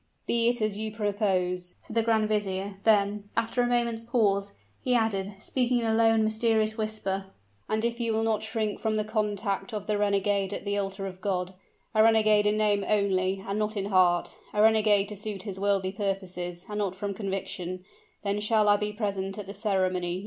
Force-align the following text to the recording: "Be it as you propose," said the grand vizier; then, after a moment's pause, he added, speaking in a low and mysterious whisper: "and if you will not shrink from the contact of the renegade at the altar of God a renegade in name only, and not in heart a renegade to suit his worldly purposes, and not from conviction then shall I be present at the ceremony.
"Be 0.25 0.49
it 0.49 0.63
as 0.63 0.79
you 0.79 0.91
propose," 0.91 1.75
said 1.79 1.95
the 1.95 2.01
grand 2.01 2.27
vizier; 2.27 2.77
then, 2.85 3.29
after 3.37 3.61
a 3.61 3.67
moment's 3.67 4.03
pause, 4.03 4.51
he 4.83 4.95
added, 4.95 5.35
speaking 5.37 5.77
in 5.77 5.85
a 5.85 5.93
low 5.93 6.09
and 6.11 6.23
mysterious 6.23 6.75
whisper: 6.75 7.25
"and 7.69 7.85
if 7.85 7.99
you 7.99 8.11
will 8.11 8.23
not 8.23 8.41
shrink 8.41 8.79
from 8.79 8.95
the 8.95 9.03
contact 9.03 9.75
of 9.75 9.85
the 9.85 9.99
renegade 9.99 10.55
at 10.55 10.65
the 10.65 10.75
altar 10.75 11.05
of 11.05 11.21
God 11.21 11.53
a 11.93 12.01
renegade 12.01 12.47
in 12.47 12.57
name 12.57 12.83
only, 12.87 13.43
and 13.47 13.59
not 13.59 13.77
in 13.77 13.89
heart 13.91 14.35
a 14.53 14.61
renegade 14.63 15.07
to 15.09 15.15
suit 15.15 15.43
his 15.43 15.59
worldly 15.59 15.91
purposes, 15.91 16.65
and 16.67 16.79
not 16.79 16.95
from 16.95 17.13
conviction 17.13 17.85
then 18.23 18.39
shall 18.39 18.69
I 18.69 18.77
be 18.77 18.91
present 18.91 19.37
at 19.37 19.45
the 19.45 19.53
ceremony. 19.53 20.19